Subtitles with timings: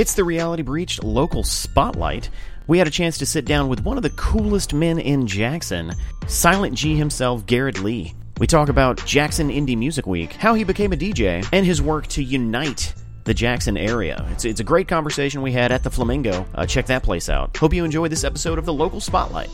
[0.00, 2.30] It's the Reality Breached local spotlight.
[2.66, 5.92] We had a chance to sit down with one of the coolest men in Jackson,
[6.26, 8.14] Silent G himself, Garrad Lee.
[8.38, 12.06] We talk about Jackson Indie Music Week, how he became a DJ, and his work
[12.06, 12.94] to unite
[13.24, 14.26] the Jackson area.
[14.30, 16.46] It's, it's a great conversation we had at the Flamingo.
[16.54, 17.54] Uh, check that place out.
[17.58, 19.50] Hope you enjoy this episode of the Local Spotlight.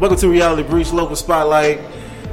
[0.00, 1.78] Welcome to Reality Breach Local Spotlight.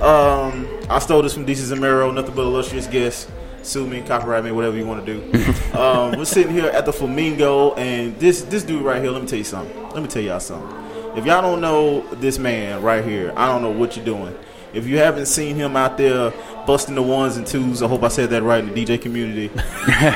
[0.01, 3.31] Um, I stole this from DC Zamero, nothing but illustrious guests.
[3.61, 5.77] Sue me, copyright me, whatever you want to do.
[5.79, 9.11] um, we're sitting here at the Flamingo, and this this dude right here.
[9.11, 9.79] Let me tell you something.
[9.89, 10.75] Let me tell y'all something.
[11.15, 14.35] If y'all don't know this man right here, I don't know what you're doing.
[14.73, 16.33] If you haven't seen him out there
[16.65, 19.51] busting the ones and twos, I hope I said that right in the DJ community,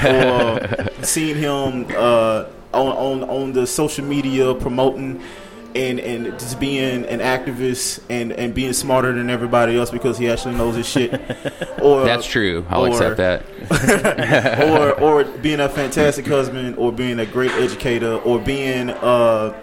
[0.04, 5.22] or seen him uh, on, on on the social media promoting
[5.76, 10.30] and and just being an activist and and being smarter than everybody else because he
[10.30, 11.22] actually knows his shit.
[11.82, 12.66] Or That's true.
[12.70, 13.44] I'll or- accept that.
[14.72, 19.54] or or being a fantastic husband, or being a great educator, or being uh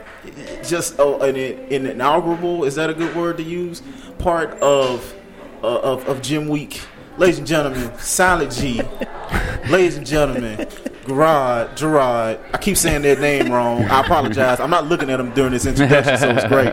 [0.62, 3.82] just uh, an, an inaugural is that a good word to use?
[4.18, 5.14] Part of
[5.64, 6.80] uh, of of Gym Week,
[7.16, 8.82] ladies and gentlemen, Silent G,
[9.68, 10.68] ladies and gentlemen.
[11.06, 12.38] Gerard, Gerard.
[12.54, 13.82] I keep saying their name wrong.
[13.84, 14.60] I apologize.
[14.60, 16.72] I'm not looking at them during this introduction, so it's great.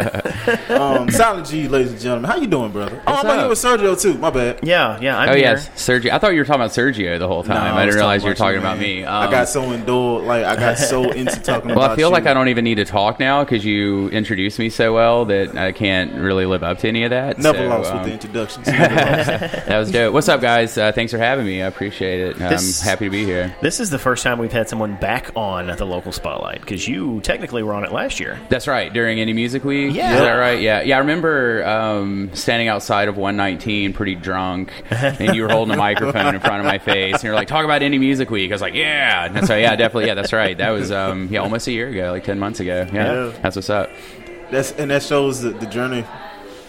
[0.70, 2.30] Um, Silent G, ladies and gentlemen.
[2.30, 3.02] How you doing, brother?
[3.06, 3.50] oh, I'm here up?
[3.50, 4.14] with Sergio too.
[4.16, 4.60] My bad.
[4.64, 5.42] Yeah, yeah, I'm Oh here.
[5.42, 6.10] yes, Sergio.
[6.12, 7.56] I thought you were talking about Sergio the whole time.
[7.56, 8.86] No, I was didn't realize you were talking you, about man.
[8.86, 9.06] me.
[9.06, 12.08] I Um, got so indulged, like I got so into talking Well, about I feel
[12.10, 12.14] you.
[12.14, 15.56] like I don't even need to talk now because you introduced me so well that
[15.58, 17.38] I can't really live up to any of that.
[17.38, 18.68] Never so, lost with um, the introductions.
[19.70, 20.14] That was dope.
[20.14, 20.78] What's up, guys?
[20.78, 21.62] Uh, thanks for having me.
[21.62, 22.38] I appreciate it.
[22.38, 23.56] This- I'm happy to be here.
[23.62, 27.22] This is the first time we've had someone back on the local spotlight because you
[27.22, 28.40] technically were on it last year.
[28.50, 28.92] That's right.
[28.92, 30.14] During Indie Music Week, Yeah.
[30.14, 30.60] is that right?
[30.62, 30.96] Yeah, yeah.
[30.96, 36.36] I remember um, standing outside of 119, pretty drunk, and you were holding a microphone
[36.36, 38.62] in front of my face, and you're like, "Talk about Indie Music Week." I was
[38.62, 40.58] like, "Yeah." And so, yeah, definitely, yeah, that's right.
[40.58, 42.88] That was um, yeah, almost a year ago, like 10 months ago.
[42.94, 43.34] Yeah, Yeah.
[43.42, 43.90] that's what's up.
[44.52, 46.04] That's and that shows the, the journey,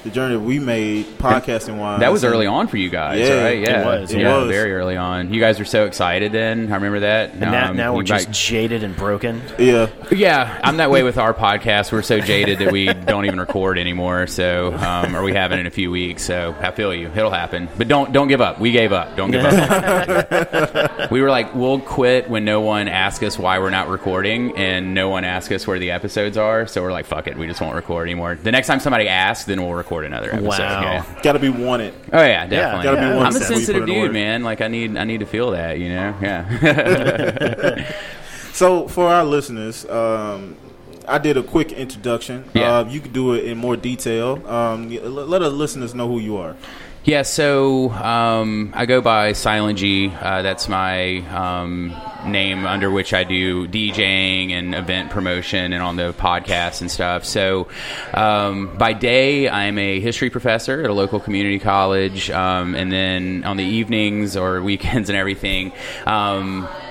[0.04, 2.00] the journey we made podcasting wise.
[2.00, 3.58] That was early on for you guys, Yeah, right?
[3.58, 4.48] it Yeah, was, it yeah, was.
[4.48, 5.32] very early on.
[5.34, 6.72] You guys were so excited then.
[6.72, 7.32] I remember that.
[7.32, 9.42] And now, Um, now we're just might- jaded and broken.
[9.58, 11.92] Yeah, Yeah, I'm that way with our podcast.
[11.92, 14.26] We're so jaded that we don't even record anymore.
[14.26, 16.22] So, um, or we haven't in a few weeks.
[16.24, 17.10] So, I feel you.
[17.14, 17.68] It'll happen.
[17.76, 18.58] But don't don't give up.
[18.58, 19.16] We gave up.
[19.16, 20.89] Don't give up.
[21.10, 24.94] we were like, we'll quit when no one asks us why we're not recording, and
[24.94, 26.66] no one asks us where the episodes are.
[26.66, 27.36] So we're like, fuck it.
[27.36, 28.34] We just won't record anymore.
[28.34, 30.48] The next time somebody asks, then we'll record another episode.
[30.48, 30.82] Wow.
[30.82, 31.20] Yeah.
[31.22, 31.94] got to be wanted.
[32.12, 32.84] Oh yeah, definitely.
[32.84, 34.12] gotta be one I'm a step before you sensitive put it in dude, order.
[34.12, 34.42] man.
[34.42, 36.14] Like I need I need to feel that, you know.
[36.20, 37.92] Yeah.
[38.52, 40.56] So for our listeners, um,
[41.08, 42.44] I did a quick introduction.
[42.52, 42.78] Yeah.
[42.78, 44.46] Uh, you could do it in more detail.
[44.46, 46.56] Um, let let our listeners know who you are.
[47.02, 50.12] Yeah, so um, I go by Silent G.
[50.20, 51.96] Uh, that's my um,
[52.26, 57.24] name under which I do DJing and event promotion and on the podcast and stuff.
[57.24, 57.68] So
[58.12, 63.44] um, by day, I'm a history professor at a local community college, um, and then
[63.44, 65.72] on the evenings or weekends and everything.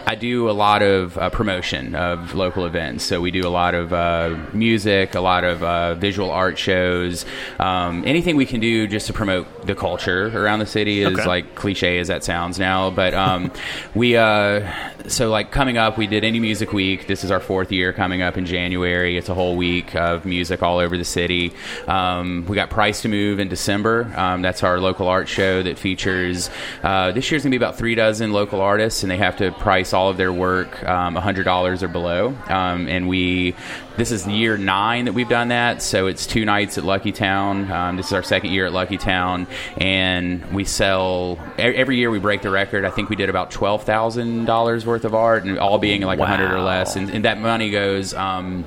[0.09, 3.03] I do a lot of uh, promotion of local events.
[3.03, 7.27] So we do a lot of uh, music, a lot of uh, visual art shows,
[7.59, 11.27] um, anything we can do just to promote the culture around the city is Okay.
[11.27, 12.89] like cliche as that sounds now.
[12.89, 13.51] But um,
[13.93, 14.73] we, uh,
[15.07, 17.05] so like coming up, we did Indie Music Week.
[17.05, 19.15] This is our fourth year coming up in January.
[19.15, 21.53] It's a whole week of music all over the city.
[21.87, 24.11] Um, we got Price to Move in December.
[24.15, 26.49] Um, that's our local art show that features,
[26.81, 29.93] uh, this year's gonna be about three dozen local artists, and they have to price
[29.93, 32.29] all of their work um, $100 or below.
[32.47, 33.55] Um, and we,
[33.97, 35.81] this is year nine that we've done that.
[35.81, 37.69] So it's two nights at Lucky Town.
[37.69, 42.09] Um, this is our second year at Lucky Town, and we sell every year.
[42.09, 42.85] We break the record.
[42.85, 46.19] I think we did about twelve thousand dollars worth of art, and all being like
[46.19, 46.95] a hundred or less.
[46.95, 48.13] And, and that money goes.
[48.13, 48.63] Um,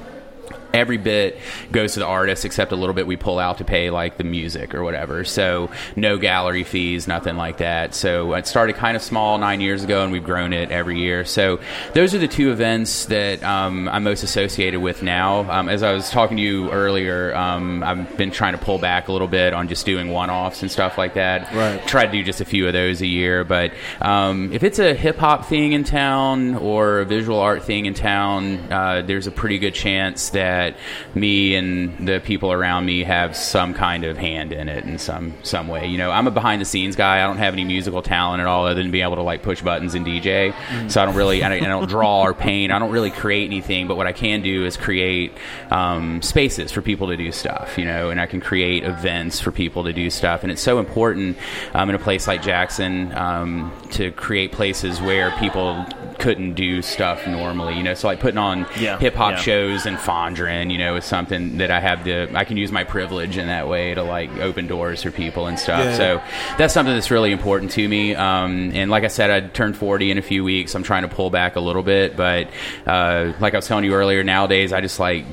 [0.74, 1.38] every bit
[1.70, 4.24] goes to the artist except a little bit we pull out to pay like the
[4.24, 5.24] music or whatever.
[5.24, 7.94] So no gallery fees nothing like that.
[7.94, 11.24] So it started kind of small nine years ago and we've grown it every year.
[11.24, 11.60] So
[11.94, 15.50] those are the two events that um, i'm most associated with now.
[15.50, 19.08] Um, as i was talking to you earlier um, i've been trying to pull back
[19.08, 21.52] a little bit on just doing one-offs and stuff like that.
[21.52, 21.86] Right.
[21.86, 24.94] try to do just a few of those a year but um, if it's a
[24.94, 29.58] hip-hop thing in town or a visual art thing in town uh, there's a pretty
[29.58, 30.76] good chance that that
[31.14, 35.34] me and the people around me have some kind of hand in it in some
[35.42, 35.86] some way.
[35.86, 37.22] You know, I'm a behind the scenes guy.
[37.22, 39.62] I don't have any musical talent at all, other than being able to like push
[39.62, 40.54] buttons and DJ.
[40.90, 42.72] So I don't really, I don't, I don't, draw or paint.
[42.72, 43.88] I don't really create anything.
[43.88, 45.32] But what I can do is create
[45.70, 47.76] um, spaces for people to do stuff.
[47.78, 50.42] You know, and I can create events for people to do stuff.
[50.42, 51.36] And it's so important
[51.74, 55.84] um, in a place like Jackson um, to create places where people
[56.18, 57.74] couldn't do stuff normally.
[57.76, 59.36] You know, so like putting on Yeah, hip hop yeah.
[59.48, 62.34] shows and Fondren, you know, is something that I have to.
[62.34, 65.58] I can use my privilege in that way to like open doors for people and
[65.58, 65.84] stuff.
[65.84, 65.96] Yeah.
[65.96, 66.22] So
[66.58, 68.14] that's something that's really important to me.
[68.14, 70.74] Um, and like I said, I turned 40 in a few weeks.
[70.74, 72.48] I'm trying to pull back a little bit, but
[72.86, 75.24] uh, like I was telling you earlier, nowadays I just like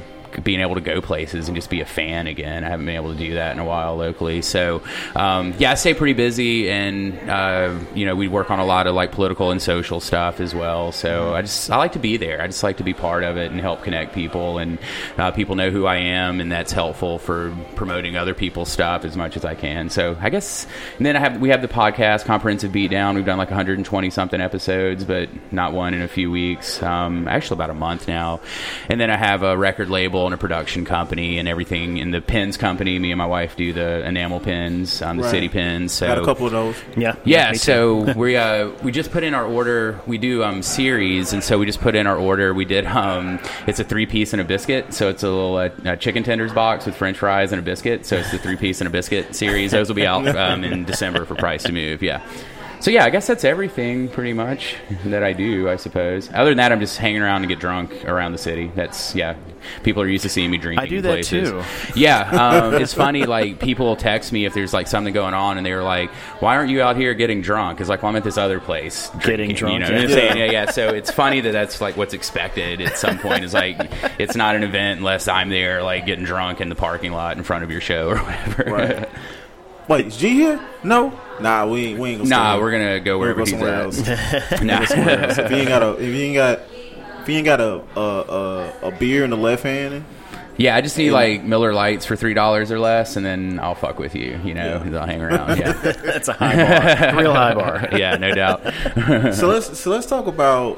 [0.43, 2.63] being able to go places and just be a fan again.
[2.63, 4.41] I haven't been able to do that in a while locally.
[4.41, 4.81] So,
[5.15, 8.87] um, yeah, I stay pretty busy, and uh, you know, we work on a lot
[8.87, 10.91] of like political and social stuff as well.
[10.91, 12.41] So I just I like to be there.
[12.41, 14.77] I just like to be part of it and help connect people, and
[15.17, 19.15] uh, people know who I am, and that's helpful for promoting other people's stuff as
[19.15, 19.89] much as I can.
[19.89, 20.67] So I guess,
[20.97, 23.15] and then I have we have the podcast Comprehensive Beatdown.
[23.15, 26.81] We've done like 120 something episodes, but not one in a few weeks.
[26.83, 28.41] Um, actually, about a month now.
[28.89, 32.21] And then I have a record label and a production company and everything in the
[32.21, 32.97] pins company.
[32.99, 35.31] Me and my wife do the enamel pins, um, the Right.
[35.31, 35.91] city pins.
[35.93, 36.75] So Got a couple of those.
[36.97, 37.15] Yeah.
[37.25, 39.99] yeah, me so we uh, we just put in our order.
[40.07, 42.53] We do um, series, and so we just put in our order.
[42.53, 45.69] We did um, it's a three piece and a biscuit, so it's a little uh,
[45.85, 48.05] uh, chicken tenders box with French fries and a biscuit.
[48.05, 49.71] So it's the three piece and a biscuit series.
[49.71, 52.01] Those will be out um, in December for Price to Move.
[52.03, 52.21] Yeah.
[52.81, 55.69] So yeah, I guess that's everything pretty much that I do.
[55.69, 56.29] I suppose.
[56.33, 58.71] Other than that, I'm just hanging around and get drunk around the city.
[58.73, 59.35] That's yeah.
[59.83, 60.83] People are used to seeing me drinking.
[60.83, 61.49] I do that places.
[61.49, 61.63] too.
[61.99, 63.25] Yeah, um, it's funny.
[63.25, 66.09] Like people will text me if there's like something going on, and they're like,
[66.39, 69.09] "Why aren't you out here getting drunk?" It's like, "Well, I'm at this other place
[69.21, 69.93] Getting drinking," drunk, You know yeah.
[69.95, 70.37] what I'm saying?
[70.37, 70.71] Yeah, yeah.
[70.71, 73.43] So it's funny that that's like what's expected at some point.
[73.43, 73.77] Is like
[74.17, 77.43] it's not an event unless I'm there, like getting drunk in the parking lot in
[77.43, 78.63] front of your show or whatever.
[78.71, 79.09] Right.
[79.89, 80.59] Wait, is G here?
[80.83, 81.11] No.
[81.41, 81.99] Nah, we ain't.
[81.99, 82.29] We ain't gonna.
[82.29, 84.51] nah, we're gonna go We're wherever gonna go he's somewhere at.
[84.51, 84.61] else.
[84.61, 84.85] Nah.
[84.85, 85.37] Somewhere else.
[85.39, 86.59] If you ain't got a, if you ain't got,
[87.21, 90.05] if you ain't got a a, a, a beer in the left hand,
[90.57, 93.73] Yeah, I just need like Miller Lites for three dollars or less, and then I'll
[93.73, 94.39] fuck with you.
[94.43, 94.99] You know, Yeah.
[94.99, 95.57] I'll hang around.
[95.57, 95.71] Yeah,
[96.03, 96.55] That's a high
[97.11, 97.19] bar.
[97.21, 97.89] Real high bar.
[97.97, 98.61] yeah, no doubt.
[99.33, 100.77] so let's so let's talk about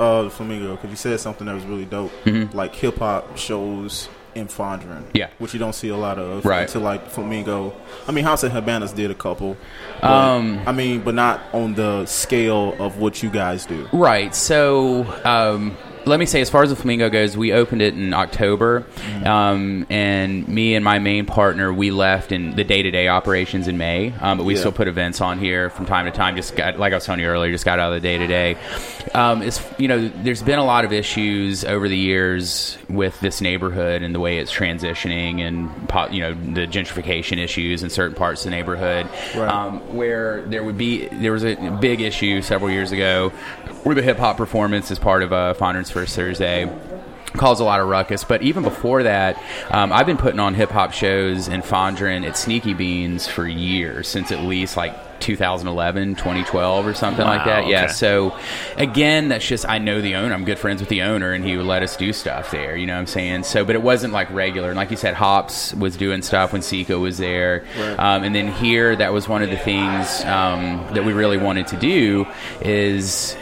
[0.00, 2.10] uh, the Flamingo because you said something that was really dope,
[2.54, 4.08] like hip hop shows
[4.38, 5.04] in Fondren.
[5.12, 5.28] Yeah.
[5.38, 6.44] which you don't see a lot of.
[6.44, 6.62] Right.
[6.62, 7.72] Until like Flamingo.
[8.06, 9.56] I mean, House of Habanas did a couple.
[10.00, 13.88] but- Um, I mean, but not on the scale of what you guys do.
[13.92, 14.34] Right.
[14.34, 15.76] So, um,
[16.08, 18.84] let me say, as far as the Flamingo goes, we opened it in October,
[19.24, 23.68] um, and me and my main partner we left in the day to day operations
[23.68, 24.60] in May, um, but we Yeah.
[24.60, 26.36] still put events on here from time to time.
[26.36, 28.26] Just got, like I was telling you earlier, just got out of the day to
[28.26, 28.56] day.
[29.14, 34.02] It's you know, there's been a lot of issues over the years with this neighborhood
[34.02, 35.70] and the way it's transitioning, and
[36.14, 39.06] you know, the gentrification issues in certain parts of the neighborhood
[39.36, 39.48] Right.
[39.48, 43.30] um, where there would be there was a big issue several years ago
[43.84, 46.70] where the hip hop performance is part of uh, Fondren's First Thursday
[47.32, 48.22] caused a lot of ruckus.
[48.24, 52.36] But even before that, um, I've been putting on hip hop shows in Fondren at
[52.36, 57.66] Sneaky Beans for years, since at least like 2011, 2012 or something like that.
[57.66, 57.84] Yeah.
[57.84, 57.92] okay.
[57.92, 58.36] So
[58.76, 60.32] again, that's just I know the owner.
[60.32, 62.76] I'm good friends with the owner, and he would let us do stuff there.
[62.76, 63.42] You know what I'm saying?
[63.42, 64.68] So, but it wasn't like regular.
[64.68, 67.98] And like you said, Hops was doing stuff when Seiko was there, Right.
[67.98, 71.66] um, and then here that was one of the things um, that we really wanted
[71.68, 72.24] to do
[72.62, 73.36] is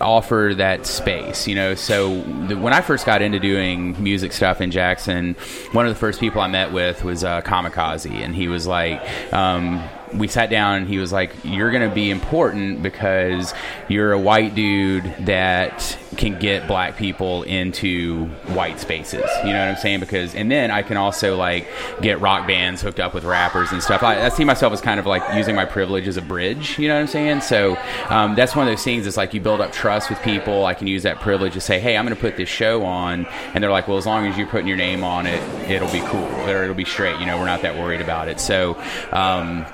[0.00, 1.74] offer that space you know?
[1.74, 5.34] So the, when i first got into doing music stuff in jackson
[5.72, 9.00] one of the first people i met with was uh, kamikaze and he was like
[9.32, 9.82] um,
[10.14, 13.54] we sat down and he was like you're going to be important because
[13.88, 19.28] you're a white dude that can get black people into white spaces.
[19.44, 20.00] You know what i'm saying?
[20.00, 21.68] Because and then i can also like
[22.00, 24.02] get rock bands hooked up with rappers and stuff.
[24.02, 26.88] I, I see myself as kind of like using my privilege as a bridge you
[26.88, 27.40] know what i'm saying?
[27.42, 27.76] So
[28.08, 30.66] um, that's one of those things it's like you build up trust with people.
[30.66, 33.26] I can use that privilege to say hey i'm going to put this show on
[33.54, 36.00] and they're like well as long as you're putting your name on it it'll be
[36.00, 38.40] cool or it'll be straight you know we're not that worried about it.
[38.40, 38.80] So
[39.12, 39.66] um,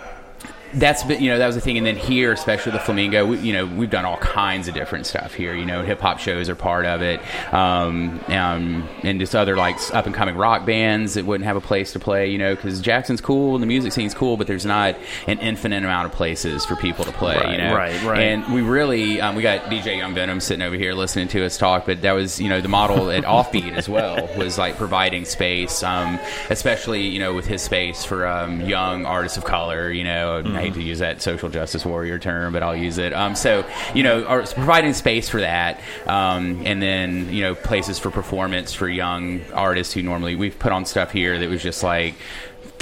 [0.74, 3.38] that's been, you know that was the thing, and then here, especially the Flamingo, we,
[3.38, 5.54] you know, we've done all kinds of different stuff here.
[5.54, 7.20] You know, hip hop shows are part of it,
[7.52, 11.60] um, um, and just other like up and coming rock bands that wouldn't have a
[11.60, 12.30] place to play.
[12.30, 15.84] You know, because Jackson's cool and the music scene's cool, but there's not an infinite
[15.84, 17.36] amount of places for people to play.
[17.36, 18.20] Right, you know, right, right.
[18.20, 21.56] And we really, um, we got DJ Young Venom sitting over here listening to us
[21.56, 25.24] talk, but that was you know the model at Offbeat as well was like providing
[25.24, 26.18] space, um,
[26.50, 29.90] especially you know with his space for um, young artists of color.
[29.90, 33.12] You know, hate to use that social justice warrior term, but I'll use it.
[33.12, 37.98] Um, so you know, are providing space for that, um, and then you know, places
[37.98, 41.82] for performance for young artists who normally we've put on stuff here that was just
[41.82, 42.14] like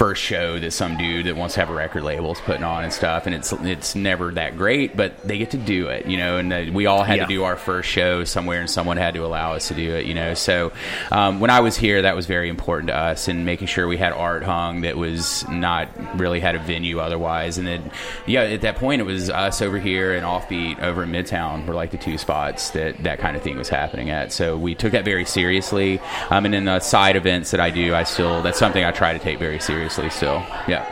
[0.03, 2.83] first show that some dude that wants to have a record label is putting on
[2.83, 6.17] and stuff, and it's it's never that great, but they get to do it, you
[6.17, 6.35] know.
[6.37, 7.23] And uh, we all had Yeah.
[7.23, 10.05] to do our first show somewhere, and someone had to allow us to do it,
[10.05, 10.33] you know.
[10.33, 10.73] So
[11.09, 13.95] um, when I was here, that was very important to us, and making sure we
[13.95, 15.87] had art hung that was not
[16.19, 17.57] really had a venue otherwise.
[17.57, 17.89] And then
[18.27, 21.75] yeah, at that point, it was us over here and Offbeat over in Midtown were
[21.75, 24.33] like the two spots that that kind of thing was happening at.
[24.33, 26.01] So we took that very seriously.
[26.29, 29.13] Um, and then the side events that I do, I still that's something I try
[29.13, 29.92] to take very seriously.
[29.93, 30.85] Still, yeah,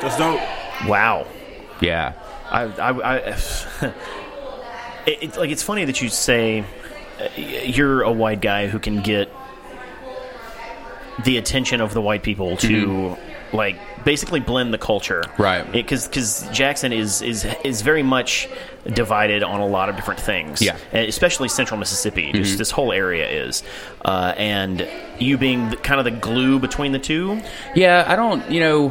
[0.00, 0.40] That's dope.
[0.88, 1.26] Wow.
[1.80, 2.12] yeah.
[2.50, 3.16] I, I, I
[5.06, 6.64] it, it's like it's funny that you say
[7.20, 9.30] uh, you're a white guy who can get
[11.24, 13.16] the attention of the white people to
[13.52, 15.42] like basically blend the culture, Mm-hmm.
[15.42, 15.72] Right.
[15.72, 18.48] Because because Jackson is is is very much
[18.94, 20.74] divided on a lot of different things, Yeah.
[20.74, 20.96] Mm-hmm.
[20.96, 22.32] and especially Central Mississippi.
[22.32, 23.62] Just this whole area is,
[24.04, 24.86] uh, and
[25.18, 27.40] you being the, kind of the glue between the two.
[27.74, 28.88] Yeah, I don't, you know,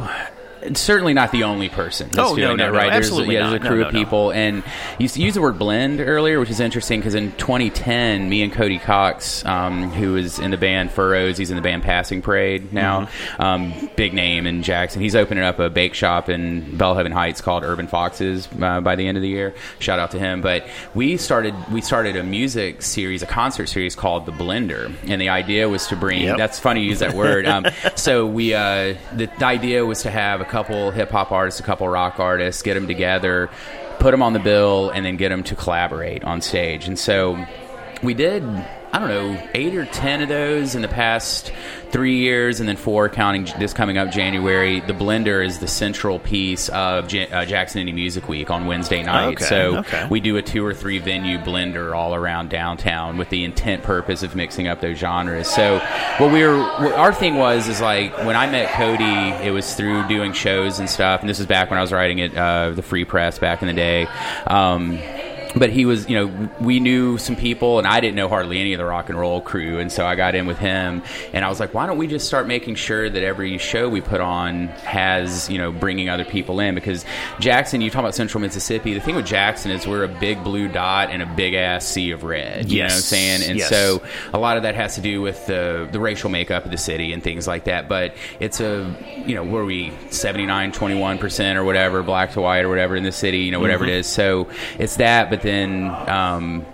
[0.74, 2.92] certainly not the only person that's Oh, doing no, no, that, no, right?
[2.92, 4.04] absolutely there's, a- yeah, there's a crew No, of no, no.
[4.04, 4.62] people, and
[4.98, 8.78] you used the word blend earlier, which is interesting because in 2010, me and Cody
[8.78, 13.02] Cox, um, who is in the band Furrows, he's in the band Passing Parade now,
[13.06, 13.42] Mm-hmm.
[13.42, 15.00] um, big name in Jackson.
[15.02, 19.06] He's opening up a bake shop in Belhaven Heights called Urban Foxes uh, by the
[19.06, 19.54] end of the year.
[19.78, 20.40] Shout out to him.
[20.40, 25.20] But we started we started a music series, a concert series called The Blender, and
[25.20, 26.22] the idea was to bring.
[26.22, 26.38] Yep.
[26.38, 27.28] That's funny you use that word.
[27.48, 31.60] Um, so we uh, the, the idea was to have a couple hip hop artists,
[31.60, 33.50] a couple rock artists, get them together,
[33.98, 36.86] put them on the bill, and then get them to collaborate on stage.
[36.86, 37.44] And so
[38.02, 38.42] we did.
[38.92, 41.52] I don't know, eight or ten of those in the past
[41.90, 44.80] three years, and then four counting this coming up January.
[44.80, 49.02] The Blender is the central piece of J- uh, Jackson Indie Music Week on Wednesday
[49.02, 49.34] night.
[49.34, 50.06] Okay, so okay.
[50.10, 54.22] we do a two or three venue blender all around downtown with the intent purpose
[54.22, 55.48] of mixing up those genres.
[55.48, 55.78] So
[56.18, 59.74] what we were, what our thing was is like when I met Cody, it was
[59.74, 62.70] through doing shows and stuff, and this was back when I was writing at uh,
[62.70, 64.06] the Free Press back in the day.
[64.46, 64.98] Um,
[65.58, 68.72] but he was, you know, we knew some people, and I didn't know hardly any
[68.72, 71.48] of the rock and roll crew, and so I got in with him, and I
[71.48, 74.68] was like, why don't we just start making sure that every show we put on
[74.68, 76.74] has, you know, bringing other people in?
[76.74, 77.04] Because
[77.40, 78.94] Jackson, you talk about Central Mississippi.
[78.94, 82.10] The thing with Jackson is we're a big blue dot and a big ass sea
[82.12, 82.70] of red.
[82.70, 83.42] You know what I'm saying?
[83.42, 83.68] And Yes.
[83.68, 86.78] so a lot of that has to do with the the racial makeup of the
[86.78, 87.88] city and things like that.
[87.88, 88.94] But it's a,
[89.26, 93.02] you know, were we 79, 21 percent or whatever, black to white or whatever in
[93.02, 94.00] the city, you know, whatever it mm-hmm.
[94.00, 94.06] is.
[94.06, 94.48] So
[94.78, 95.90] it's that, but then.
[96.06, 96.66] Um,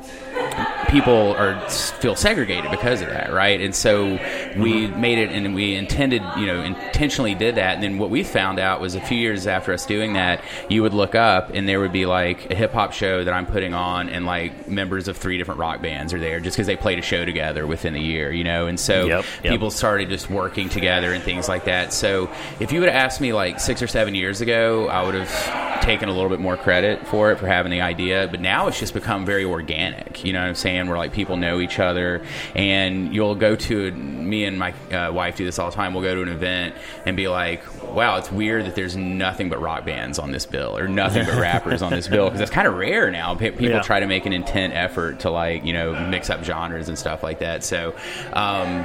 [0.87, 3.61] people are feel segregated because of that, right?
[3.61, 4.13] And so
[4.57, 5.01] we mm-hmm.
[5.01, 7.75] made it, and we intended, you know, intentionally did that.
[7.75, 10.83] And then what we found out was a few years after us doing that, you
[10.83, 13.75] would look up, and there would be like a hip hop show that I'm putting
[13.75, 16.99] on, and like members of three different rock bands are there just because they played
[16.99, 18.67] a show together within a year, you know.
[18.67, 19.53] And so Yep, yep.
[19.53, 21.93] people started just working together and things like that.
[21.93, 25.15] So if you would have asked me like six or seven years ago, I would
[25.15, 28.29] have taken a little bit more credit for it for having the idea.
[28.31, 30.25] But now it's just become very organic.
[30.25, 30.84] You know what I'm saying?
[30.89, 32.23] Where like people know each other,
[32.55, 35.95] and you'll go to me and my uh, wife do this all the time.
[35.95, 36.75] We'll go to an event
[37.07, 37.63] and be like,
[37.95, 41.35] "Wow, it's weird that there's nothing but rock bands on this bill, or nothing but
[41.41, 43.35] rappers on this bill," because that's kind of rare now.
[43.35, 43.81] Pe- People Yeah.
[43.83, 47.23] try to make an intent effort to like you know mix up genres and stuff
[47.23, 47.65] like that.
[47.65, 47.95] So.
[48.33, 48.85] Um,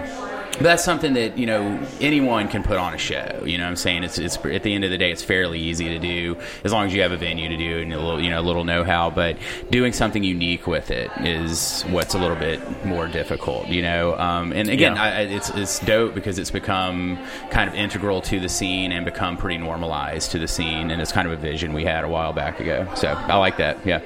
[0.60, 3.44] but that's something that you know anyone can put on a show.
[3.46, 5.58] You know, what I'm saying it's it's at the end of the day, it's fairly
[5.60, 8.22] easy to do as long as you have a venue to do and a little
[8.22, 9.10] you know a little know how.
[9.10, 9.38] But
[9.72, 13.68] doing something unique with it is what's a little bit more difficult.
[13.68, 15.02] You know, um, and again, Yeah.
[15.04, 17.18] I, I- it's it's dope because it's become
[17.52, 21.12] kind of integral to the scene and become pretty normalized to the scene, and it's
[21.14, 22.86] kind of a vision we had a while back ago.
[22.96, 23.86] So I like that.
[23.86, 24.00] Yeah.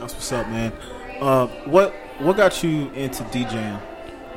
[0.00, 0.72] That's what's up, man.
[1.20, 3.80] Uh, what what got you into DJing?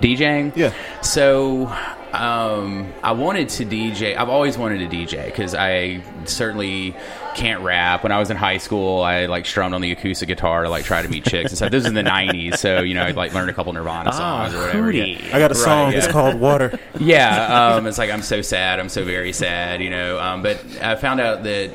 [0.01, 0.55] DJing?
[0.55, 0.73] Yeah.
[1.01, 1.67] So,
[2.13, 4.17] um, I wanted to DJ.
[4.17, 6.93] I've always wanted to DJ because I certainly
[7.35, 8.03] can't rap.
[8.03, 10.83] When I was in high school, I like strummed on the acoustic guitar to like
[10.83, 11.71] try to meet chicks and stuff.
[11.71, 14.53] This was in the '90s, so you know I'd like learned a couple Nirvana songs
[14.53, 14.91] or whatever.
[14.91, 15.17] Yeah.
[15.33, 15.93] I got a Right, song.
[15.93, 16.77] It's called Water.
[16.99, 18.79] Yeah, um, it's like I'm so sad.
[18.79, 20.19] I'm so very sad, you know.
[20.19, 21.71] Um, but I found out that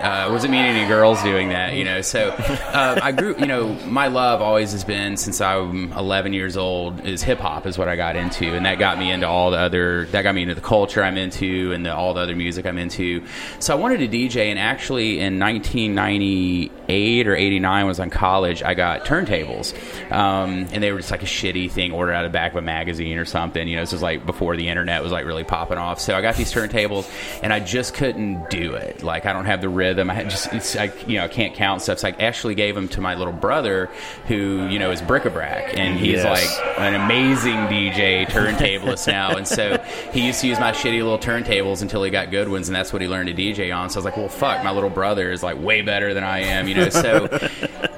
[0.00, 2.00] uh, wasn't meeting any girls doing that, you know.
[2.00, 6.56] So uh, I grew, you know, my love always has been since I'm 11 years
[6.56, 9.50] old is hip hop is what I got into, and that got me into all
[9.50, 12.36] the other that got me into the culture I'm into and the, all the other
[12.36, 13.24] music I'm into.
[13.58, 18.62] So I wanted to DJ, and actually in 1998 88 or 89 was on college,
[18.62, 19.72] I got turntables.
[20.12, 22.58] Um, and they were just like a shitty thing ordered out of the back of
[22.58, 23.66] a magazine or something.
[23.66, 26.00] You know, this was like before the internet was like really popping off.
[26.00, 27.10] So I got these turntables
[27.42, 29.02] and I just couldn't do it.
[29.02, 30.10] Like, I don't have the rhythm.
[30.10, 32.00] I just, it's like, you know, I can't count stuff.
[32.00, 33.88] So I actually gave them to my little brother
[34.26, 35.78] who, you know, is bric-a-brac.
[35.78, 36.24] And he's Yes.
[36.58, 39.36] like an amazing DJ, turntablist now.
[39.36, 39.78] And so
[40.12, 42.92] he used to use my shitty little turntables until he got good ones, and that's
[42.92, 43.90] what he learned to DJ on.
[43.90, 46.40] So I was like, well, fuck, my little brother is like way better than I
[46.40, 46.79] am, you know.
[46.88, 47.26] So,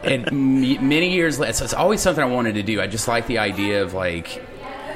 [0.03, 2.81] and m- many years later, so it's always something I wanted to do.
[2.81, 4.43] I just like the idea of like.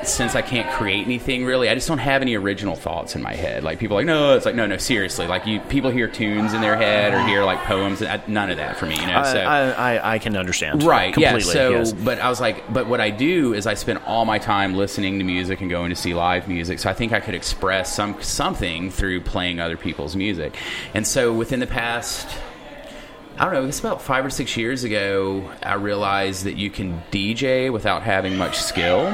[0.03, 3.35] Since I can't create anything really, I just don't have any original thoughts in my
[3.35, 3.65] head.
[3.65, 5.27] Like people are like, no, it's like no, no, seriously.
[5.27, 8.01] Like you, people hear tunes in their head or hear like poems.
[8.03, 9.25] I, uh, none of that for me, you know.
[9.25, 10.85] So I, I, I can understand.
[10.85, 11.13] Right.
[11.13, 11.39] Completely.
[11.49, 11.53] Yeah.
[11.53, 11.93] So, yes.
[11.93, 15.19] but I was like, but what I do is I spend all my time listening
[15.19, 16.79] to music and going to see live music.
[16.79, 20.55] So I think I could express some something through playing other people's music.
[20.95, 22.29] And so within the past.
[23.39, 23.69] I don't know.
[23.69, 25.51] It's about five or six years ago.
[25.63, 29.09] I realized that you can DJ without having much skill,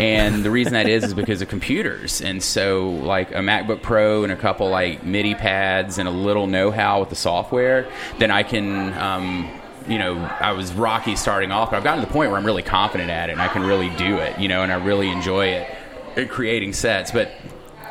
[0.00, 2.22] and the reason that is is because of computers.
[2.22, 6.46] And so, like a MacBook Pro and a couple like MIDI pads and a little
[6.46, 7.86] know-how with the software,
[8.18, 12.06] then I can um, you know, I was rocky starting off, but I've gotten to
[12.06, 14.48] the point where I'm really confident at it and I can really do it, you
[14.48, 17.10] know, and I really enjoy it creating sets.
[17.10, 17.30] But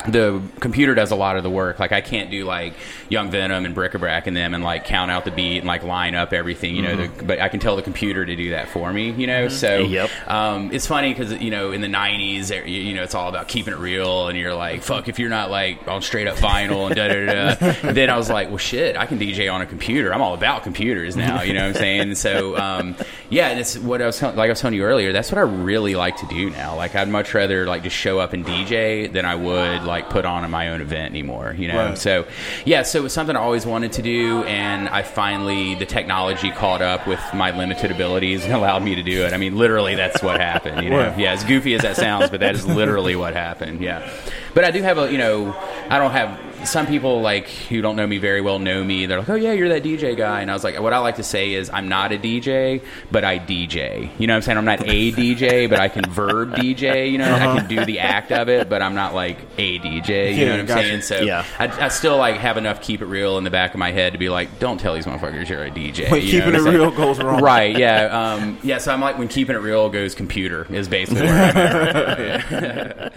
[0.07, 1.79] the computer does a lot of the work.
[1.79, 2.73] Like I can't do like
[3.09, 6.15] Young Venom and Bric-a-Brac and them and like count out the beat and like line
[6.15, 6.95] up everything, you know.
[7.07, 9.47] The, but I can tell the computer to do that for me, you know.
[9.47, 10.09] So Yep.
[10.27, 13.47] um, it's funny because you know in the '90s, you you know, it's all about
[13.47, 16.87] keeping it real, and you're like, fuck, if you're not like on straight up vinyl
[16.87, 17.55] and da da.
[17.55, 17.91] da.
[17.93, 20.13] then I was like, well, shit, I can DJ on a computer.
[20.13, 21.41] I'm all about computers now.
[21.41, 22.15] You know what I'm saying?
[22.15, 22.95] So um,
[23.35, 25.11] yeah, and it's what I was tell- like I was telling you earlier.
[25.11, 26.75] That's what I really like to do now.
[26.77, 30.23] Like I'd much rather like just show up and DJ than I would like put
[30.23, 31.53] on my own event anymore.
[31.57, 31.77] You know?
[31.89, 31.97] Right.
[31.97, 32.25] So
[32.63, 36.49] yeah, so it was something I always wanted to do, and I finally the technology
[36.51, 39.33] caught up with my limited abilities and allowed me to do it.
[39.33, 40.81] I mean, literally, that's what happened.
[40.83, 41.19] You know, Right.
[41.19, 43.81] yeah, as goofy as that sounds, but that is literally what happened.
[43.81, 44.09] Yeah,
[44.53, 45.53] but I do have a you know,
[45.89, 49.05] I don't have some people like who don't know me very well know me.
[49.05, 51.15] They're like, oh yeah, you're that DJ guy, and I was like, what I like
[51.17, 52.81] to say is I'm not a DJ,
[53.11, 54.09] but I DJ.
[54.19, 54.57] You know what I'm saying?
[54.57, 57.11] I'm not a DJ, but I can verb DJ.
[57.11, 60.33] You know, I can do the act of it, but I'm not like a DJ.
[60.35, 60.87] You Yeah, know what I'm gotcha.
[60.87, 61.01] saying?
[61.01, 61.45] So Yeah.
[61.59, 64.13] I, I still like have enough keep it real in the back of my head
[64.13, 66.09] to be like, don't tell these motherfuckers you're a DJ.
[66.11, 67.41] When you know keeping it real goes wrong.
[67.41, 67.77] Right?
[67.77, 68.33] Yeah.
[68.33, 68.77] Um, yeah.
[68.79, 71.25] So I'm like when keeping it real goes computer is basically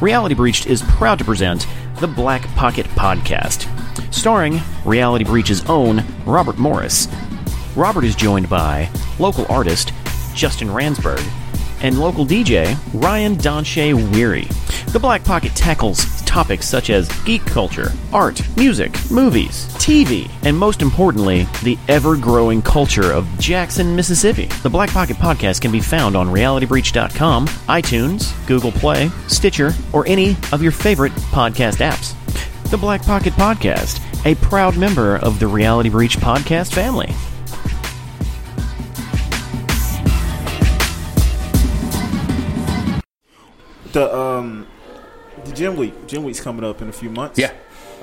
[0.00, 1.66] Reality Breached is proud to present
[2.00, 3.66] the Black Pocket Podcast,
[4.12, 7.08] starring Reality Breach's own Robert Morris.
[7.74, 9.92] Robert is joined by local artist
[10.34, 11.24] Justin Ransberg
[11.82, 14.48] and local DJ Ryan Donche Weary.
[14.92, 20.82] The Black Pocket tackles topics such as geek culture, art, music, movies, TV, and most
[20.82, 24.46] importantly, the ever growing culture of Jackson, Mississippi.
[24.62, 30.36] The Black Pocket Podcast can be found on realitybreach.com, iTunes, Google Play, Stitcher, or any
[30.52, 32.14] of your favorite podcast apps.
[32.70, 37.14] The Black Pocket Podcast, a proud member of the Reality Breach podcast family.
[43.96, 44.66] The um,
[45.46, 46.06] the gym week.
[46.06, 47.38] Gym week's coming up in a few months.
[47.38, 47.52] Yeah.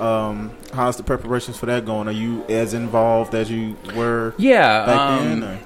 [0.00, 2.08] Um, how's the preparations for that going?
[2.08, 4.86] Are you as involved as you were Yeah.
[4.86, 5.42] back um, then?
[5.44, 5.60] Or?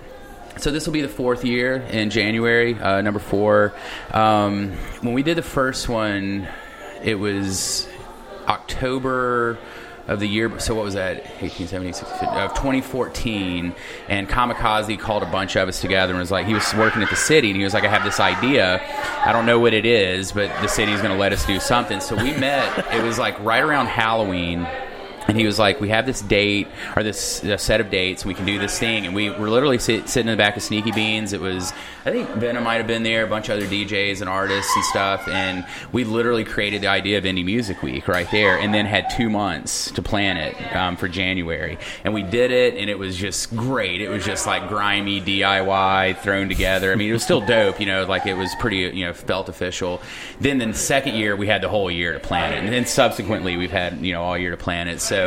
[0.59, 3.73] So this will be the fourth year in January, uh, number four.
[4.11, 6.47] Um, when we did the first one,
[7.03, 7.89] it was
[8.47, 9.57] October
[10.09, 10.59] of the year.
[10.59, 11.17] So what was that?
[11.41, 13.75] 1876 of 2014.
[14.09, 17.11] And Kamikaze called a bunch of us together and was like, he was working at
[17.11, 18.81] the city and he was like, I have this idea.
[19.25, 22.01] I don't know what it is, but the city's going to let us do something.
[22.01, 22.93] So we met.
[22.95, 24.67] It was like right around Halloween.
[25.29, 28.29] And he was like, "We have this date or this a set of dates, and
[28.29, 30.63] we can do this thing." And we were literally sit, sitting in the back of
[30.63, 31.35] Sneaky Beans.
[31.35, 31.73] It was,
[32.07, 34.85] I think Venom might have been there, a bunch of other DJs and artists and
[34.87, 35.29] stuff.
[35.29, 39.11] And we literally created the idea of Indie Music Week right there, and then had
[39.11, 41.79] two months to plan it um, for January.
[42.05, 44.01] And we did it, and it was just great.
[44.01, 46.91] It was just like grimy DIY thrown together.
[46.91, 49.51] I mean, it was still dope, you know, like it was pretty, you know, felt
[49.51, 50.01] official.
[50.41, 53.59] Then the second year, we had the whole year to plan it, and then subsequently,
[53.59, 55.01] we've had you know all year to plan it.
[55.03, 55.18] So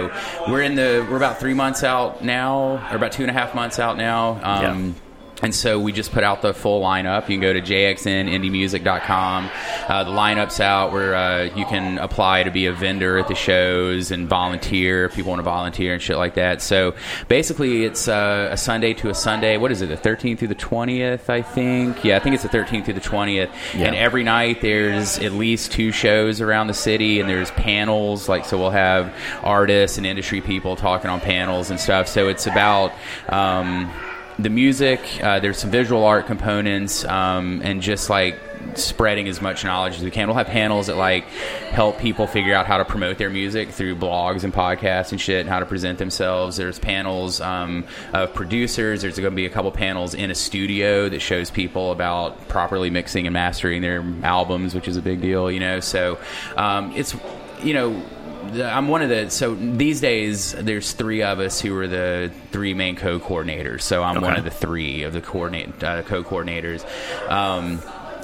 [0.50, 3.54] we're in the we're about three months out now, or about two and a half
[3.56, 4.40] months out now.
[4.44, 4.96] Um,
[5.42, 7.24] And so we just put out the full lineup.
[7.24, 9.50] You can go to jxnindymusic.com.
[9.88, 13.36] Uh, the lineup's out where uh, you can apply to be a vendor at the
[13.36, 16.62] shows and volunteer if people want to volunteer and shit like that.
[16.62, 16.96] So
[17.28, 19.58] basically, it's uh, a Sunday to a Sunday.
[19.58, 22.04] What is it, the 13th through the 20th, I think?
[22.04, 23.50] Yeah, I think it's the 13th through the 20th.
[23.74, 23.88] Yeah.
[23.88, 28.30] And every night there's at least two shows around the city, and there's panels.
[28.30, 32.08] Like, so we'll have artists and industry people talking on panels and stuff.
[32.08, 32.94] So it's about.
[33.30, 33.92] Um,
[34.40, 38.40] the music, uh, there's some visual art components, um, and just like
[38.76, 40.28] spreading as much knowledge as we can.
[40.28, 41.26] We'll have panels that like
[41.72, 45.42] help people figure out how to promote their music through blogs and podcasts and shit,
[45.42, 46.58] and how to present themselves.
[46.58, 49.02] There's panels um, of producers.
[49.02, 52.90] There's going to be a couple panels in a studio that shows people about properly
[52.90, 55.80] mixing and mastering their albums, which is a big deal, you know.
[55.80, 56.18] So
[56.56, 57.16] um, it's
[57.64, 58.04] you know
[58.42, 62.74] I'm one of the so these days there's three of us who are the three
[62.74, 63.82] main co-coordinators.
[63.82, 66.84] So I'm one of the three of the coordinate uh, co-coordinators.
[67.30, 67.82] Um,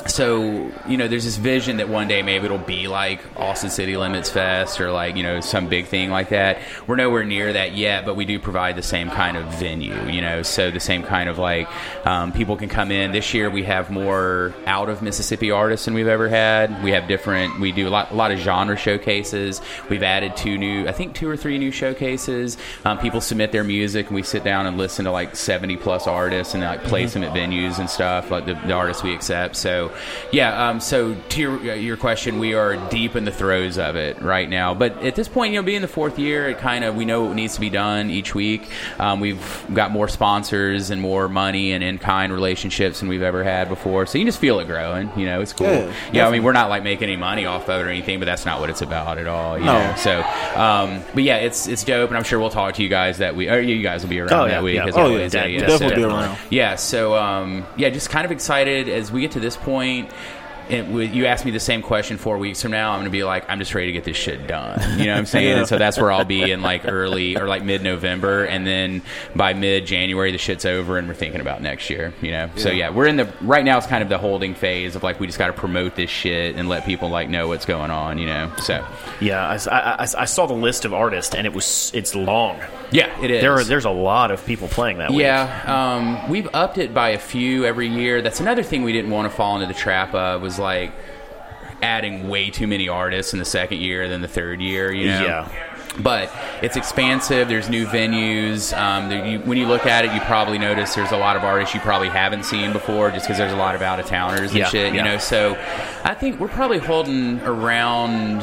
[0.08, 3.98] so you know, there's this vision that one day maybe it'll be like Austin City
[3.98, 6.60] Limits Fest or like you know some big thing like that.
[6.88, 10.08] We're nowhere near that yet, but we do provide the same kind of venue.
[10.08, 11.68] You know, so the same kind of like
[12.06, 13.12] um, people can come in.
[13.12, 16.84] This year we have more out of Mississippi artists than we've ever had.
[16.84, 17.60] We have different.
[17.60, 19.62] We do a lot, a lot of genre showcases.
[19.90, 22.58] We've added two new, I think two or three new showcases.
[22.86, 26.08] Um, people submit their music, and we sit down and listen to like 70 plus
[26.08, 29.56] artists and like play some at venues and stuff, like the, the artists we accept.
[29.56, 29.92] So,
[30.32, 30.70] yeah.
[30.70, 34.50] Um, so to your, your question, we are deep in the throes of it right
[34.50, 34.74] now.
[34.74, 37.26] But at this point, you know, being the fourth year, it kind of we know
[37.26, 38.68] what needs to be done each week.
[39.00, 43.44] Um, we've got more sponsors and more money and in kind relationships than we've ever
[43.44, 44.06] had before.
[44.06, 45.12] So you just feel it growing.
[45.18, 45.68] You know, it's cool.
[45.68, 48.20] Yeah, Yeah, I mean, we're not like making any money off of it or anything,
[48.20, 49.58] but that's not what it's about at all.
[49.58, 49.74] You No.
[49.90, 49.96] know?
[49.98, 50.20] So,
[50.56, 53.36] um, but yeah, it's it's dope, and I'm sure we'll talk to you guys that
[53.36, 53.50] week.
[53.50, 54.76] Or you guys will be around Oh, yeah, that week.
[54.76, 54.86] yeah.
[54.88, 56.38] as Oh, yeah, yeah, Definitely so- be around.
[56.50, 60.12] yeah, so um, yeah, just kind of excited as we get to this point point
[60.70, 63.24] it, you ask me the same question four weeks from now, I'm going to be
[63.24, 64.80] like, I'm just ready to get this shit done.
[65.00, 65.38] You know what I'm saying?
[65.48, 65.60] Yeah.
[65.60, 69.02] And so that's where I'll be in like early or like mid November, and then
[69.36, 72.14] by mid January the shit's over, and we're thinking about next year.
[72.22, 72.50] You know?
[72.56, 73.78] So yeah, we're in the right now.
[73.78, 76.56] It's kind of the holding phase of like we just got to promote this shit
[76.56, 78.18] and let people like know what's going on.
[78.18, 78.52] You know?
[78.62, 78.86] So
[79.22, 82.60] Yeah, I saw the list of artists, and it was it's long.
[82.92, 83.42] yeah, it is.
[83.42, 85.20] There are there's a lot of people playing that week.
[85.22, 88.22] Yeah, um, we've upped it by a few every year.
[88.22, 90.92] That's another thing we didn't want to fall into the trap of was like
[91.82, 94.92] adding way too many artists in the second year than the third year.
[94.92, 95.24] You know.
[95.24, 95.64] Yeah.
[96.00, 97.48] But it's expansive.
[97.48, 98.78] There's new venues.
[98.78, 101.44] Um, there, you, when you look at it, you probably notice there's a lot of
[101.44, 104.52] artists you probably haven't seen before, just because there's a lot of out of towners
[104.52, 104.94] and Yeah, shit.
[104.94, 105.58] You know, so
[106.04, 108.42] I think we're probably holding around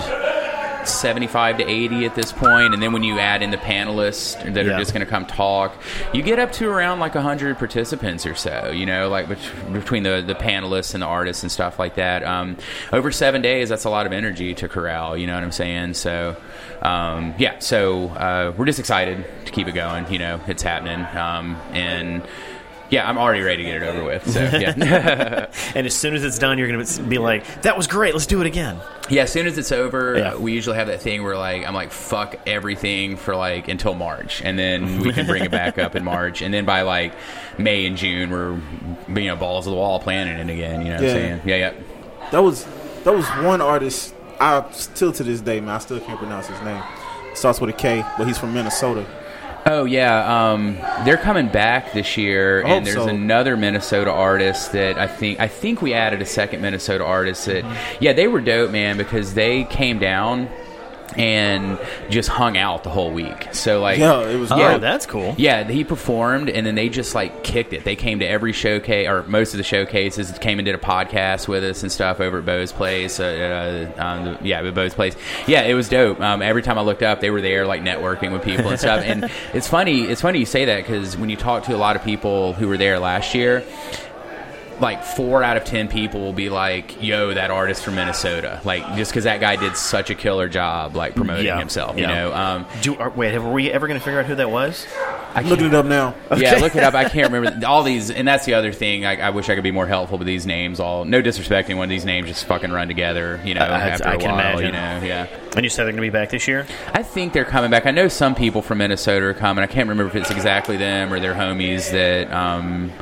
[0.89, 4.65] 75 to 80 at this point and then when you add in the panelists that
[4.67, 4.75] Yeah.
[4.75, 5.75] are just going to come talk
[6.13, 9.29] you get up to around like 100 participants or so you know like
[9.73, 12.23] between the, the panelists and the artists and stuff like that.
[12.25, 12.57] Um,
[12.93, 15.95] over seven days that's a lot of energy to corral you know what i'm saying?
[15.95, 16.37] So
[16.83, 21.05] um, yeah so uh, we're just excited to keep it going you know it's happening.
[21.17, 22.23] Um, and
[22.91, 26.23] yeah i'm already ready to get it over with so yeah And as soon as
[26.25, 28.13] it's done, you're going to be like, "That was great.
[28.15, 28.79] Let's do it again."
[29.11, 30.37] Yeah, as soon as it's over, Yeah.
[30.37, 34.41] we usually have that thing where like I'm like fuck everything for like until March,
[34.43, 37.13] and then we can bring it back up in March, and then by like
[37.59, 38.53] May and June, we're
[39.21, 40.83] you know balls to the wall planning it again.
[40.83, 41.09] You know what Yeah.
[41.11, 41.41] I'm saying?
[41.45, 41.73] Yeah, yeah.
[42.31, 42.65] That was
[43.05, 44.15] that was one artist.
[44.41, 46.83] I still to this day, man, I still can't pronounce his name.
[47.35, 49.05] Starts with a K, but he's from Minnesota.
[49.67, 53.09] Oh yeah, um, they're coming back this year, I and there's so.
[53.09, 57.65] another Minnesota artist that I think I think we added a second Minnesota artist that
[58.01, 60.51] yeah they were dope man because they came down
[61.17, 61.79] and
[62.11, 63.49] just hung out the whole week.
[63.53, 65.35] So like Yeah, it was Oh, that's cool.
[65.39, 67.85] Yeah, he performed, and then they just like kicked it.
[67.85, 70.33] They came to every showcase, or most of the showcases.
[70.39, 73.21] Came and did a podcast with us and stuff over at Bo's place.
[73.21, 75.17] Uh, uh, um, yeah, at Bo's place.
[75.47, 76.21] Yeah, it was dope.
[76.21, 79.03] Um, every time I looked up, they were there, like networking with people and stuff.
[79.05, 80.03] and it's funny.
[80.03, 82.69] It's funny you say that because when you talk to a lot of people who
[82.69, 83.65] were there last year,
[84.81, 88.85] like four out of ten people will be like, "Yo, that artist from Minnesota," like
[88.97, 91.97] just because that guy did such a killer job, like promoting Yeah, himself.
[91.97, 92.03] yeah.
[92.03, 92.33] You know.
[92.35, 94.87] Um, Do are, wait, have, were we ever going to figure out who that was?
[95.35, 96.15] I'm looking it up now.
[96.37, 96.95] Yeah, look it up.
[96.95, 99.05] I can't remember all these, and that's the other thing.
[99.05, 100.79] I, I wish I could be more helpful with these names.
[100.81, 101.89] All no disrespect, anyone.
[101.89, 103.41] These names just fucking run together.
[103.45, 104.63] You know, I- after I a can while.
[104.63, 105.27] You know, yeah.
[105.57, 106.67] And you said they're going to be back this year.
[106.93, 107.87] I think they're coming back.
[107.87, 109.63] I know some people from Minnesota are coming.
[109.63, 112.93] I can't remember if it's exactly them or their homies that um,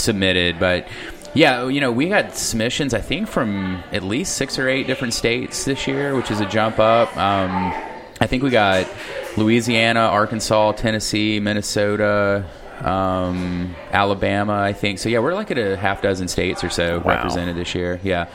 [0.00, 0.86] submitted, but.
[1.32, 5.14] Yeah, you know, we got submissions, I think, from at least six or eight different
[5.14, 7.16] states this year, which is a jump up.
[7.16, 7.72] Um,
[8.20, 8.88] I think we got
[9.36, 12.44] Louisiana, Arkansas, Tennessee, Minnesota.
[12.84, 14.98] um, Alabama, I think.
[14.98, 17.14] So yeah, we're like at a half dozen states or so Wow.
[17.14, 18.00] represented this year.
[18.02, 18.26] Yeah.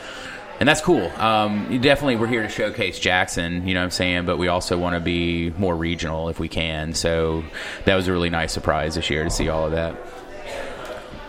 [0.61, 1.11] And that's cool.
[1.19, 4.25] Um, definitely, we're here to showcase Jackson, you know what I'm saying?
[4.25, 6.93] But we also want to be more regional if we can.
[6.93, 7.43] So
[7.83, 9.97] that was a really nice surprise this year to see all of that.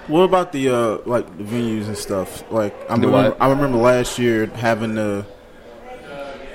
[0.08, 2.50] What about the uh, like the venues and stuff?
[2.50, 3.36] Like I remember.
[3.40, 5.26] I remember last year having to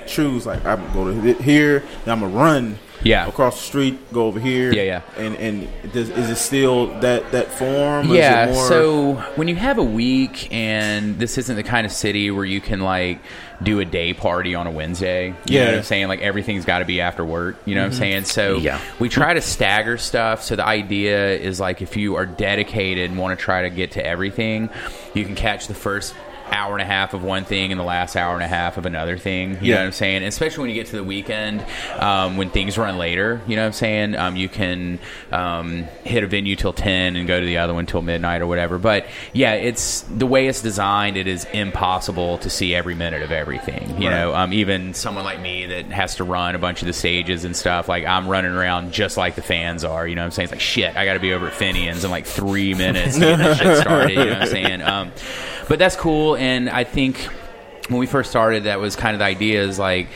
[0.06, 0.46] choose.
[0.46, 2.78] Like I'm gonna go to here, then I'm gonna run.
[3.04, 3.26] Yeah.
[3.26, 4.72] across the street, go over here.
[4.72, 5.02] Yeah, yeah.
[5.16, 8.10] And and does, is it still that that form?
[8.10, 8.46] or is Yeah.
[8.46, 12.30] it more, So when you have a week and this isn't the kind of city
[12.30, 13.20] where you can like
[13.62, 15.66] do a day party on a Wednesday, you know Yeah.
[15.66, 16.08] what I'm saying?
[16.08, 17.56] Like everything's got to be after work.
[17.64, 17.98] You know what I'm mm-hmm.
[17.98, 18.24] saying?
[18.24, 18.80] So Yeah.
[18.98, 20.42] we try to stagger stuff.
[20.42, 23.92] So the idea is like if you are dedicated and want to try to get
[23.92, 24.70] to everything,
[25.14, 26.14] you can catch the first
[26.52, 28.86] hour and a half of one thing and the last hour and a half of
[28.86, 29.52] another thing.
[29.54, 29.74] You Yeah.
[29.74, 30.22] know what I'm saying?
[30.24, 31.64] Especially when you get to the weekend,
[31.98, 33.40] um, when things run later.
[33.46, 34.16] You know what I'm saying?
[34.16, 34.98] Um, you can
[35.32, 38.46] um, hit a venue till ten and go to the other one till midnight or
[38.46, 38.78] whatever.
[38.78, 41.16] But yeah, it's the way it's designed.
[41.16, 44.00] It is impossible to see every minute of everything.
[44.00, 44.16] You Right.
[44.20, 47.44] know, um, even someone like me that has to run a bunch of the stages
[47.44, 47.88] and stuff.
[47.88, 50.06] Like I'm running around just like the fans are.
[50.06, 50.44] You know what I'm saying?
[50.44, 50.96] It's like shit.
[50.96, 53.76] I got to be over at Fenian's in like three minutes to get this shit
[53.78, 54.10] started.
[54.10, 54.82] You know what I'm saying?
[54.82, 55.12] Um,
[55.68, 56.34] but that's cool.
[56.42, 57.18] And I think
[57.88, 60.08] when we first started, that was kind of the idea is like,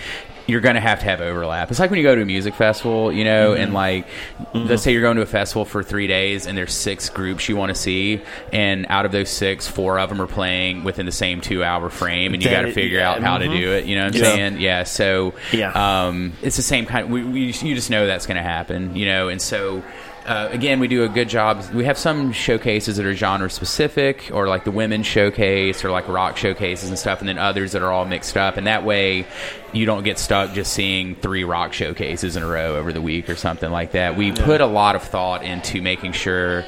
[0.49, 1.71] you're going to have to have overlap.
[1.71, 4.07] It's like when you go to a music festival, you know, and like,
[4.55, 7.57] let's say you're going to a festival for three days and there's six groups you
[7.57, 8.21] want to see,
[8.53, 11.91] and out of those six, four of them are playing within the same two hour
[11.91, 13.61] frame, and you got to figure yeah, out how to mhm.
[13.61, 13.87] do it.
[13.87, 14.35] You know what I'm Yeah.
[14.35, 14.61] saying?
[14.61, 14.83] Yeah.
[14.85, 16.07] So, Yeah.
[16.07, 17.11] um, it's the same kind.
[17.11, 19.83] we, we, you just know that's going to happen, you know, and so.
[20.27, 21.65] Uh, again, we do a good job.
[21.73, 26.09] We have some showcases that are genre specific, or like the women's showcase, or like
[26.09, 28.57] rock showcases and stuff, and then others that are all mixed up.
[28.57, 29.25] And that way,
[29.73, 33.31] you don't get stuck just seeing three rock showcases in a row over the week
[33.31, 34.17] or something like that.
[34.17, 36.63] We put a lot of thought into making sure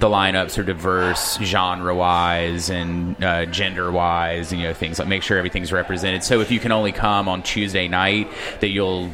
[0.00, 5.06] the lineups are diverse, genre wise and uh, gender wise, and you know things like
[5.06, 6.24] make sure everything's represented.
[6.24, 9.08] So if you can only come on Tuesday night, that you'll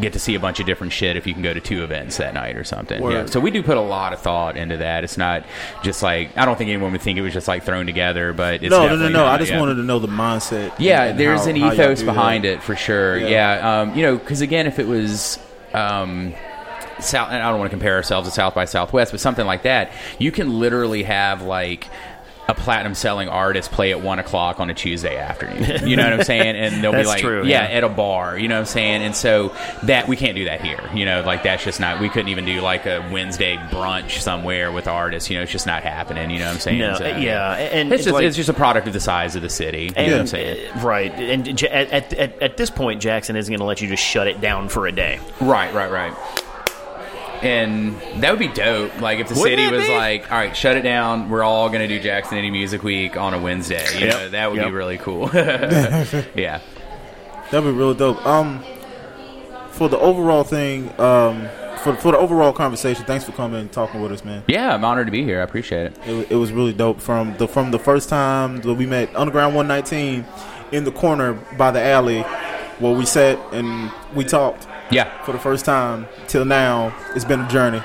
[0.00, 2.16] get to see a bunch of different shit if you can go to two events
[2.18, 3.00] that night or something.
[3.02, 3.12] Word.
[3.12, 3.26] Yeah.
[3.26, 5.04] So we do put a lot of thought into that.
[5.04, 5.44] It's not
[5.82, 8.62] just like I don't think anyone would think it was just like thrown together, but
[8.62, 9.26] it's no, no, no, no.
[9.26, 9.60] I just yeah.
[9.60, 10.74] wanted to know the mindset.
[10.78, 12.54] Yeah, and there's how- an ethos behind that.
[12.54, 13.18] it for sure.
[13.18, 13.28] Yeah.
[13.28, 15.38] Yeah, um, you know, because again, if it was.
[15.74, 16.34] Um,
[17.00, 19.62] South, and I don't want to compare ourselves to South by Southwest, but something like
[19.62, 21.88] that, you can literally have like
[22.48, 25.86] a platinum selling artist play at one o'clock on a Tuesday afternoon.
[25.86, 26.56] You know what I'm saying?
[26.56, 27.76] And they'll be like, true, yeah, yeah.
[27.76, 28.38] at a bar.
[28.38, 29.02] You know what I'm saying?
[29.02, 30.80] And so that we can't do that here.
[30.94, 32.00] You know, like that's just not.
[32.00, 35.28] We couldn't even do like a Wednesday brunch somewhere with artists.
[35.28, 36.30] You know, it's just not happening.
[36.30, 36.78] You know what I'm saying?
[36.78, 39.42] No, So, yeah, and it's just like- it's just a product of the size of
[39.42, 39.92] the city.
[39.96, 40.70] You know what I'm saying?
[40.74, 44.02] uh, right, and at, at, at this point, Jackson isn't going to let you just
[44.02, 45.20] shut it down for a day.
[45.40, 46.14] Right, right, right.
[47.42, 49.00] And that would be dope.
[49.00, 49.94] Like if the Wouldn't city was be?
[49.96, 51.28] like, "All right, shut it down.
[51.30, 54.28] We're all going to do Jackson Indie Music Week on a Wednesday." You Yep, know,
[54.30, 54.66] that would yep.
[54.66, 55.30] be really cool.
[55.34, 56.60] yeah.
[57.50, 58.24] That'd be real dope.
[58.26, 58.62] Um,
[59.70, 61.48] for the overall thing, um,
[61.78, 64.42] for for the overall conversation, thanks for coming and talking with us, man.
[64.48, 65.40] Yeah, I'm honored to be here.
[65.40, 65.98] I appreciate it.
[66.06, 69.54] It, it was really dope from the from the first time that we met Underground
[69.54, 70.26] 119
[70.72, 72.22] in the corner by the alley
[72.80, 75.22] where we sat and we talked Yeah.
[75.24, 76.94] for the first time till now.
[77.14, 77.82] It's been a journey.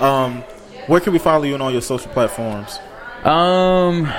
[0.00, 0.42] Um,
[0.86, 2.78] where can we follow you on all your social platforms?
[3.24, 4.10] Um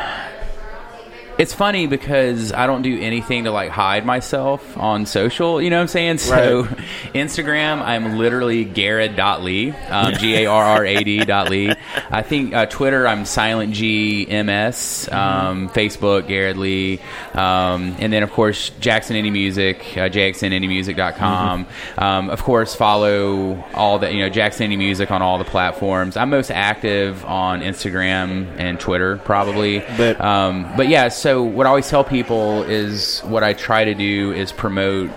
[1.41, 5.77] it's funny because I don't do anything to like hide myself on social, you know
[5.77, 6.17] what I'm saying?
[6.19, 6.77] So Right.
[7.15, 11.73] Instagram, I'm literally Garrad.lee, um, G A R R A D dot Lee.
[12.11, 16.99] I think uh, Twitter, I'm Silent G MS, um, Facebook, Garrad Lee,
[17.33, 21.65] um, and then of course Jackson Indie Music, uh, JacksonIndieMusic.com.
[21.97, 26.17] Um, of course, follow all the, you know, Jackson Indie Music on all the platforms.
[26.17, 29.79] I'm most active on Instagram and Twitter, probably.
[29.79, 30.21] Bet.
[30.21, 34.31] Um, but yeah, so what I always tell people is what I try to do
[34.33, 35.11] is promote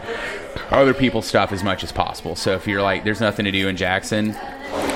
[0.71, 2.37] other people's stuff as much as possible.
[2.37, 4.33] So if you're like, there's nothing to do in Jackson,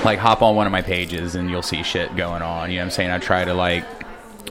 [0.03, 2.69] like hop on one of my pages and you'll see shit going on.
[2.69, 3.11] You know what I'm saying?
[3.11, 3.98] I try to like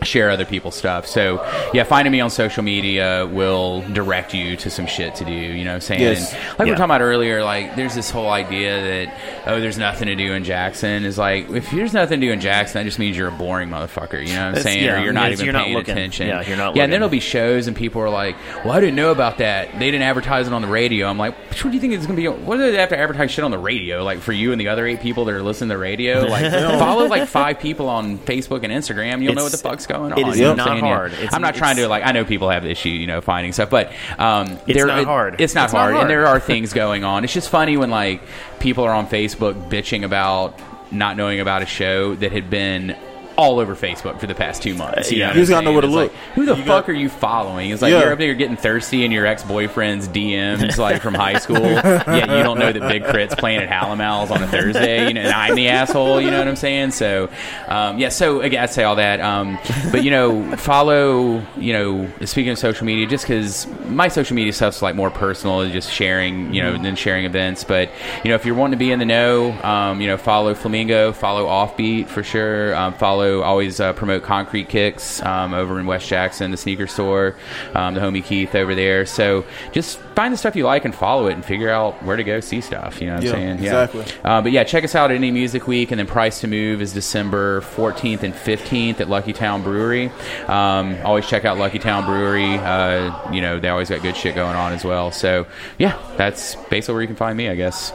[0.03, 1.07] share other people's stuff.
[1.07, 1.43] So
[1.75, 5.33] yeah, finding me on social media will direct you to some shit to do.
[5.33, 6.01] You know what I'm saying?
[6.01, 6.33] Yes.
[6.33, 6.71] And like we Yeah.
[6.73, 9.15] were talking about earlier, like there's this whole idea that
[9.47, 11.05] oh, there's nothing to do in Jackson.
[11.05, 13.69] Is like if there's nothing to do in Jackson, that just means you're a boring
[13.69, 14.21] motherfucker.
[14.25, 14.85] You know what I'm It's- saying?
[14.85, 15.93] yeah, or you're not even you're not paying looking.
[15.97, 16.29] attention.
[16.29, 18.81] Yeah, you're not Yeah, and then there'll be shows and people are like, "Well, I
[18.81, 19.79] didn't know about that.
[19.79, 22.17] They didn't advertise it on the radio." I'm like, "What do you think it's gonna
[22.17, 22.29] be?
[22.29, 24.05] What do they have to advertise shit on the radio?
[24.05, 26.21] Like for you and the other eight people that are listening to the radio?
[26.27, 29.23] Like follow like five people on Facebook and Instagram.
[29.23, 30.19] You'll know what the fuck's going on.
[30.19, 30.81] it is You know not saying?
[30.85, 31.13] Hard.
[31.33, 32.05] I'm not trying to like.
[32.07, 35.05] I know people have the issue, you know, finding stuff, but um, It's not it-
[35.07, 35.41] hard.
[35.41, 35.97] It's not It's not hard.
[35.97, 37.25] and there are things going on.
[37.25, 38.21] It's just funny when like
[38.61, 40.59] people are on Facebook bitching about
[40.93, 42.97] not knowing about a show that had been
[43.39, 45.13] all over Facebook for the past two months.
[45.13, 45.29] You, Yeah.
[45.29, 46.13] know You just gotta know where to look.
[46.13, 47.71] like, who the You fuck got- are you following?
[47.71, 48.01] It's like Yeah.
[48.01, 51.57] you're up there getting thirsty in your ex boyfriend's DMs, like from high school.
[51.63, 55.07] Yet you don't know that Big K.R.I.T.'s playing at Hal & Mal's on a Thursday.
[55.07, 56.21] You know, and I'm the asshole.
[56.21, 56.91] You know what I'm saying?
[56.91, 57.29] So,
[57.69, 58.09] um, yeah.
[58.09, 59.21] So again, I say all that.
[59.21, 59.57] Um,
[59.93, 61.41] but you know, follow.
[61.57, 65.69] You know, speaking of social media, just because my social media stuff's like more personal,
[65.71, 66.53] just sharing.
[66.53, 67.63] You know, than sharing events.
[67.63, 67.91] But
[68.25, 71.13] you know, if you're wanting to be in the know, um, you know, follow Flamingo,
[71.13, 72.75] follow Offbeat for sure.
[72.75, 72.95] Um,
[73.43, 77.37] always uh, promote Concrete Kicks um, over in West Jackson, the sneaker store,
[77.75, 79.07] um, the homie Keith over there.
[79.07, 82.25] So just find the stuff you like and follow it, and figure out where to
[82.25, 83.01] go see stuff.
[83.01, 83.63] You know what Yeah, I'm saying?
[83.63, 84.21] Yeah, exactly.
[84.25, 86.83] Uh, but yeah, check us out at Indie Music Week, and then Price to Move
[86.83, 90.11] is December 14th and 15th at Lucky Town Brewery.
[90.47, 92.57] Um, always check out Lucky Town Brewery.
[92.57, 95.11] Uh, you know, they always got good shit going on as well.
[95.13, 95.47] So
[95.79, 97.93] yeah, that's basically where you can find me, I guess.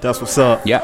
[0.00, 0.66] That's what's up.
[0.66, 0.80] Yeah.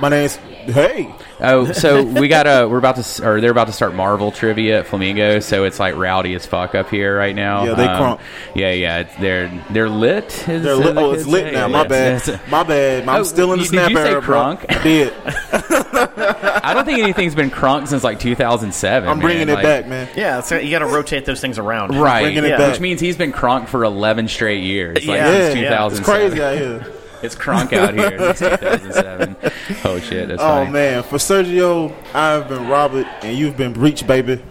[0.00, 0.38] My name's
[0.72, 1.14] Hey.
[1.40, 4.80] Oh, so we got a we're about to or they're about to start Marvel trivia
[4.80, 7.64] at Flamingo, so it's like rowdy as fuck up here right now.
[7.64, 8.20] Yeah, they Um, crunk.
[8.54, 10.26] Yeah, yeah, they're they're lit.
[10.48, 10.94] Is, They're is lit.
[10.94, 11.52] the Oh, it's lit say?
[11.52, 11.68] now.
[11.68, 12.40] My bad.
[12.50, 13.08] My bad.
[13.08, 14.38] I'm Oh, still in the you- did snap you say era, bro.
[14.56, 14.66] crunk?
[14.68, 15.12] I did.
[16.62, 19.08] I don't think anything's been crunk since like 2007.
[19.08, 19.48] I'm bringing man.
[19.50, 20.08] it Like- back, man.
[20.16, 21.96] Yeah, so you got to rotate those things around.
[21.98, 22.58] Right, bringing it Yeah.
[22.58, 22.72] back.
[22.72, 24.96] which means he's been crunk for 11 straight years.
[25.06, 25.32] Like Yeah.
[25.32, 25.86] since Yeah, yeah.
[25.86, 26.86] it's crazy out here.
[27.22, 29.36] It's crunk out here since 2007.
[29.84, 30.70] Oh shit, that's Oh funny.
[30.70, 34.42] man, for Sergio, I've been Robert, and you've been Breach, baby.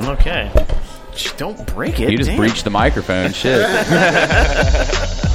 [0.00, 0.50] Okay.
[1.36, 2.10] Don't break it.
[2.10, 2.38] You just damn.
[2.38, 3.32] breached the microphone.
[3.32, 3.60] Shit.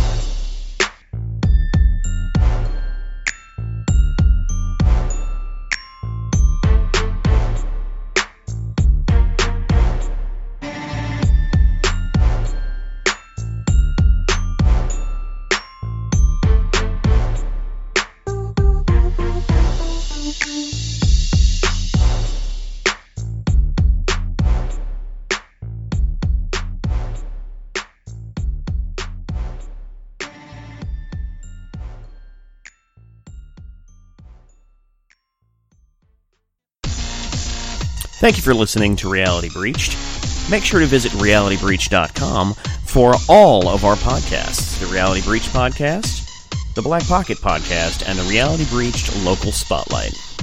[38.26, 39.96] Thank you for listening to Reality Breached.
[40.50, 46.82] Make sure to visit realitybreach.com for all of our podcasts the Reality Breach Podcast, the
[46.82, 50.35] Black Pocket Podcast, and the Reality Breached Local Spotlight.